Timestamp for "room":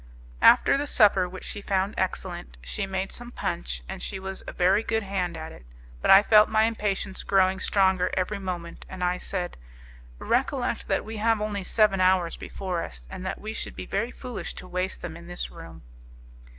15.51-15.83